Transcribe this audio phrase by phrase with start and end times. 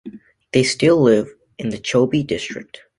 [0.51, 1.29] They still live
[1.59, 2.81] in the Chobe district.